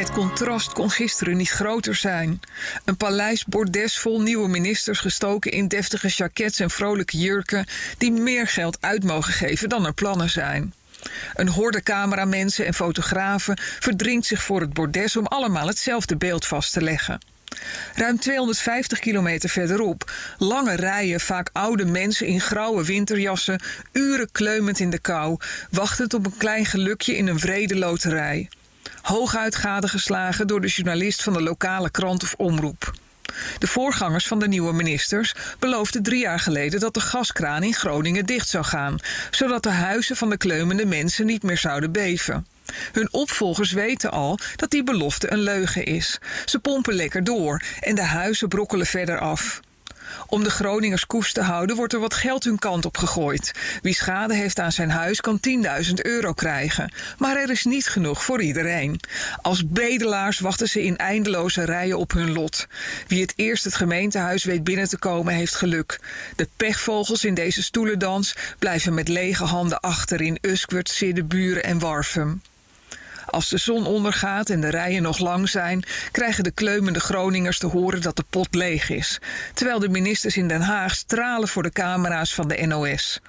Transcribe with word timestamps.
Het 0.00 0.12
contrast 0.12 0.72
kon 0.72 0.90
gisteren 0.90 1.36
niet 1.36 1.50
groter 1.50 1.94
zijn. 1.94 2.40
Een 2.84 2.96
paleis 2.96 3.44
bordes 3.44 3.98
vol 3.98 4.20
nieuwe 4.20 4.48
ministers 4.48 4.98
gestoken 4.98 5.52
in 5.52 5.68
deftige 5.68 6.08
jackets 6.08 6.60
en 6.60 6.70
vrolijke 6.70 7.18
jurken 7.18 7.66
die 7.98 8.12
meer 8.12 8.46
geld 8.46 8.78
uit 8.80 9.04
mogen 9.04 9.32
geven 9.32 9.68
dan 9.68 9.86
er 9.86 9.94
plannen 9.94 10.30
zijn. 10.30 10.74
Een 11.34 11.48
horde 11.48 11.82
cameramensen 11.82 12.66
en 12.66 12.74
fotografen 12.74 13.58
verdringt 13.80 14.26
zich 14.26 14.42
voor 14.42 14.60
het 14.60 14.72
bordes 14.72 15.16
om 15.16 15.26
allemaal 15.26 15.66
hetzelfde 15.66 16.16
beeld 16.16 16.46
vast 16.46 16.72
te 16.72 16.82
leggen. 16.82 17.18
Ruim 17.94 18.18
250 18.18 18.98
kilometer 18.98 19.48
verderop, 19.48 20.12
lange 20.38 20.76
rijen, 20.76 21.20
vaak 21.20 21.50
oude 21.52 21.84
mensen 21.84 22.26
in 22.26 22.40
grauwe 22.40 22.84
winterjassen, 22.84 23.60
uren 23.92 24.32
kleumend 24.32 24.78
in 24.78 24.90
de 24.90 24.98
kou, 24.98 25.36
wachtend 25.70 26.14
op 26.14 26.26
een 26.26 26.36
klein 26.36 26.66
gelukje 26.66 27.16
in 27.16 27.26
een 27.26 27.38
vrede 27.38 27.76
loterij. 27.76 28.48
Hooguit 29.02 29.54
gadegeslagen 29.54 30.46
door 30.46 30.60
de 30.60 30.66
journalist 30.66 31.22
van 31.22 31.32
de 31.32 31.42
lokale 31.42 31.90
krant 31.90 32.22
of 32.22 32.34
omroep. 32.36 32.92
De 33.58 33.66
voorgangers 33.66 34.26
van 34.26 34.38
de 34.38 34.48
nieuwe 34.48 34.72
ministers 34.72 35.34
beloofden 35.58 36.02
drie 36.02 36.20
jaar 36.20 36.40
geleden 36.40 36.80
dat 36.80 36.94
de 36.94 37.00
gaskraan 37.00 37.62
in 37.62 37.74
Groningen 37.74 38.26
dicht 38.26 38.48
zou 38.48 38.64
gaan, 38.64 38.98
zodat 39.30 39.62
de 39.62 39.70
huizen 39.70 40.16
van 40.16 40.30
de 40.30 40.36
kleumende 40.36 40.86
mensen 40.86 41.26
niet 41.26 41.42
meer 41.42 41.58
zouden 41.58 41.92
beven. 41.92 42.46
Hun 42.92 43.08
opvolgers 43.12 43.72
weten 43.72 44.10
al 44.10 44.38
dat 44.56 44.70
die 44.70 44.84
belofte 44.84 45.32
een 45.32 45.42
leugen 45.42 45.84
is. 45.84 46.18
Ze 46.44 46.58
pompen 46.58 46.94
lekker 46.94 47.24
door 47.24 47.62
en 47.80 47.94
de 47.94 48.04
huizen 48.04 48.48
brokkelen 48.48 48.86
verder 48.86 49.18
af. 49.18 49.60
Om 50.26 50.44
de 50.44 50.50
Groningers 50.50 51.06
koest 51.06 51.34
te 51.34 51.42
houden 51.42 51.76
wordt 51.76 51.92
er 51.92 52.00
wat 52.00 52.14
geld 52.14 52.44
hun 52.44 52.58
kant 52.58 52.84
op 52.84 52.96
gegooid. 52.96 53.52
Wie 53.82 53.94
schade 53.94 54.34
heeft 54.34 54.58
aan 54.58 54.72
zijn 54.72 54.90
huis 54.90 55.20
kan 55.20 55.40
10.000 55.84 55.92
euro 55.94 56.32
krijgen. 56.32 56.92
Maar 57.18 57.36
er 57.36 57.50
is 57.50 57.64
niet 57.64 57.86
genoeg 57.86 58.24
voor 58.24 58.42
iedereen. 58.42 59.00
Als 59.42 59.66
bedelaars 59.66 60.38
wachten 60.38 60.68
ze 60.68 60.82
in 60.82 60.96
eindeloze 60.96 61.64
rijen 61.64 61.98
op 61.98 62.12
hun 62.12 62.32
lot. 62.32 62.66
Wie 63.06 63.20
het 63.20 63.32
eerst 63.36 63.64
het 63.64 63.74
gemeentehuis 63.74 64.44
weet 64.44 64.64
binnen 64.64 64.88
te 64.88 64.98
komen 64.98 65.34
heeft 65.34 65.54
geluk. 65.54 66.00
De 66.36 66.48
pechvogels 66.56 67.24
in 67.24 67.34
deze 67.34 67.62
stoelendans 67.62 68.34
blijven 68.58 68.94
met 68.94 69.08
lege 69.08 69.44
handen 69.44 69.80
achter 69.80 70.20
in 70.20 70.38
Uskwert, 70.40 70.88
Siddeburen 70.88 71.64
en 71.64 71.78
Warfum. 71.78 72.42
Als 73.30 73.48
de 73.48 73.58
zon 73.58 73.86
ondergaat 73.86 74.50
en 74.50 74.60
de 74.60 74.68
rijen 74.70 75.02
nog 75.02 75.18
lang 75.18 75.48
zijn, 75.48 75.84
krijgen 76.10 76.44
de 76.44 76.50
kleumende 76.50 77.00
Groningers 77.00 77.58
te 77.58 77.66
horen 77.66 78.02
dat 78.02 78.16
de 78.16 78.24
pot 78.30 78.54
leeg 78.54 78.90
is, 78.90 79.18
terwijl 79.54 79.78
de 79.78 79.88
ministers 79.88 80.36
in 80.36 80.48
Den 80.48 80.60
Haag 80.60 80.94
stralen 80.94 81.48
voor 81.48 81.62
de 81.62 81.70
camera's 81.70 82.34
van 82.34 82.48
de 82.48 82.66
NOS. 82.66 83.20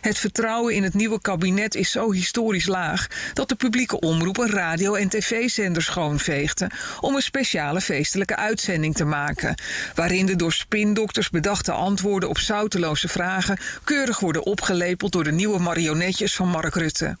Het 0.00 0.18
vertrouwen 0.18 0.74
in 0.74 0.82
het 0.82 0.94
nieuwe 0.94 1.20
kabinet 1.20 1.74
is 1.74 1.90
zo 1.90 2.12
historisch 2.12 2.66
laag 2.66 3.06
dat 3.32 3.48
de 3.48 3.54
publieke 3.54 4.00
omroep 4.00 4.38
een 4.38 4.50
radio- 4.50 4.94
en 4.94 5.08
tv-zender 5.08 5.82
schoonveegde 5.82 6.70
om 7.00 7.14
een 7.14 7.22
speciale 7.22 7.80
feestelijke 7.80 8.36
uitzending 8.36 8.94
te 8.94 9.04
maken, 9.04 9.54
waarin 9.94 10.26
de 10.26 10.36
door 10.36 10.52
spindokters 10.52 11.30
bedachte 11.30 11.72
antwoorden 11.72 12.28
op 12.28 12.38
zouteloze 12.38 13.08
vragen 13.08 13.58
keurig 13.84 14.20
worden 14.20 14.44
opgelepeld 14.44 15.12
door 15.12 15.24
de 15.24 15.32
nieuwe 15.32 15.58
marionetjes 15.58 16.34
van 16.36 16.48
Mark 16.48 16.74
Rutte. 16.74 17.16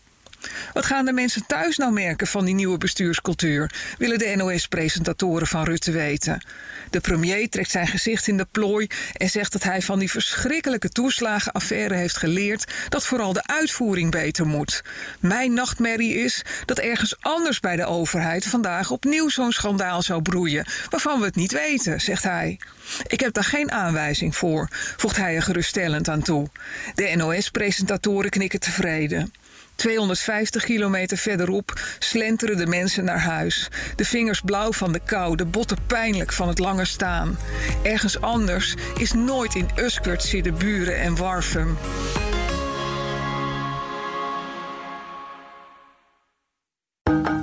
Wat 0.72 0.86
gaan 0.86 1.04
de 1.04 1.12
mensen 1.12 1.46
thuis 1.46 1.76
nou 1.76 1.92
merken 1.92 2.26
van 2.26 2.44
die 2.44 2.54
nieuwe 2.54 2.78
bestuurscultuur? 2.78 3.70
Willen 3.98 4.18
de 4.18 4.32
NOS-presentatoren 4.36 5.46
van 5.46 5.64
Rutte 5.64 5.90
weten. 5.90 6.44
De 6.90 7.00
premier 7.00 7.48
trekt 7.48 7.70
zijn 7.70 7.86
gezicht 7.86 8.26
in 8.26 8.36
de 8.36 8.46
plooi 8.50 8.86
en 9.12 9.28
zegt 9.28 9.52
dat 9.52 9.62
hij 9.62 9.82
van 9.82 9.98
die 9.98 10.10
verschrikkelijke 10.10 10.88
toeslagenaffaire 10.88 11.94
heeft 11.94 12.16
geleerd 12.16 12.72
dat 12.88 13.06
vooral 13.06 13.32
de 13.32 13.46
uitvoering 13.46 14.10
beter 14.10 14.46
moet. 14.46 14.82
Mijn 15.20 15.52
nachtmerrie 15.52 16.14
is 16.14 16.42
dat 16.64 16.78
ergens 16.78 17.16
anders 17.20 17.60
bij 17.60 17.76
de 17.76 17.84
overheid 17.84 18.46
vandaag 18.46 18.90
opnieuw 18.90 19.28
zo'n 19.28 19.52
schandaal 19.52 20.02
zou 20.02 20.22
broeien, 20.22 20.66
waarvan 20.90 21.18
we 21.18 21.24
het 21.24 21.36
niet 21.36 21.52
weten, 21.52 22.00
zegt 22.00 22.22
hij. 22.22 22.58
Ik 23.06 23.20
heb 23.20 23.32
daar 23.32 23.44
geen 23.44 23.72
aanwijzing 23.72 24.36
voor, 24.36 24.68
voegt 24.96 25.16
hij 25.16 25.34
er 25.34 25.42
geruststellend 25.42 26.08
aan 26.08 26.22
toe. 26.22 26.48
De 26.94 27.12
NOS-presentatoren 27.16 28.30
knikken 28.30 28.60
tevreden. 28.60 29.32
250 29.76 30.64
kilometer 30.64 31.16
verderop 31.16 31.80
slenteren 31.98 32.56
de 32.56 32.66
mensen 32.66 33.04
naar 33.04 33.20
huis. 33.20 33.68
De 33.96 34.04
vingers 34.04 34.40
blauw 34.40 34.72
van 34.72 34.92
de 34.92 35.00
kou, 35.04 35.36
de 35.36 35.46
botten 35.46 35.78
pijnlijk 35.86 36.32
van 36.32 36.48
het 36.48 36.58
lange 36.58 36.84
staan. 36.84 37.38
Ergens 37.82 38.20
anders 38.20 38.74
is 38.98 39.12
nooit 39.12 39.54
in 39.54 39.68
Uskert, 39.76 40.58
buren 40.58 40.96
en 40.96 41.16
Warfum. 41.16 41.76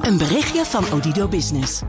Een 0.01 0.17
berichtje 0.17 0.65
van 0.65 0.91
Odido 0.91 1.27
Business. 1.27 1.81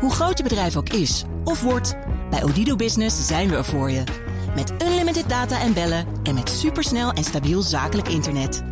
Hoe 0.00 0.12
groot 0.12 0.38
je 0.38 0.44
bedrijf 0.44 0.76
ook 0.76 0.88
is 0.88 1.24
of 1.44 1.60
wordt, 1.60 1.94
bij 2.30 2.42
Odido 2.42 2.76
Business 2.76 3.26
zijn 3.26 3.48
we 3.48 3.56
er 3.56 3.64
voor 3.64 3.90
je. 3.90 4.04
Met 4.54 4.72
unlimited 4.82 5.28
data 5.28 5.60
en 5.60 5.72
bellen 5.72 6.06
en 6.22 6.34
met 6.34 6.48
supersnel 6.48 7.12
en 7.12 7.24
stabiel 7.24 7.62
zakelijk 7.62 8.08
internet. 8.08 8.71